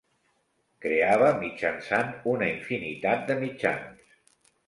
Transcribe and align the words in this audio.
Creava 0.85 1.27
mitjançant 1.43 2.09
una 2.33 2.49
infinitat 2.53 3.23
de 3.29 3.35
mitjans. 3.45 4.17